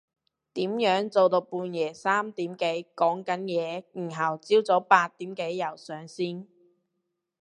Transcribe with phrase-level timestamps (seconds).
[0.55, 2.65] 點樣做到半夜三點幾
[2.95, 6.47] 講緊嘢然後朝早八點幾又上線？